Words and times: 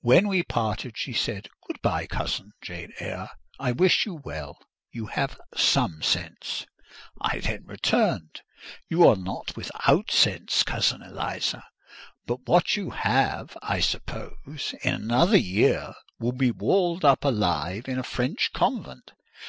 When 0.00 0.26
we 0.26 0.42
parted, 0.42 0.98
she 0.98 1.12
said: 1.12 1.46
"Good 1.68 1.80
bye, 1.80 2.08
cousin 2.08 2.50
Jane 2.60 2.92
Eyre; 2.98 3.30
I 3.60 3.70
wish 3.70 4.04
you 4.04 4.14
well: 4.16 4.58
you 4.90 5.06
have 5.06 5.38
some 5.54 6.02
sense." 6.02 6.66
I 7.20 7.38
then 7.38 7.62
returned: 7.64 8.42
"You 8.88 9.06
are 9.06 9.14
not 9.14 9.54
without 9.56 10.10
sense, 10.10 10.64
cousin 10.64 11.02
Eliza; 11.02 11.62
but 12.26 12.44
what 12.48 12.76
you 12.76 12.90
have, 12.90 13.56
I 13.62 13.78
suppose, 13.78 14.74
in 14.82 14.92
another 14.92 15.36
year 15.38 15.94
will 16.18 16.32
be 16.32 16.50
walled 16.50 17.04
up 17.04 17.22
alive 17.24 17.86
in 17.88 17.96
a 17.96 18.02
French 18.02 18.50
convent. 18.54 19.12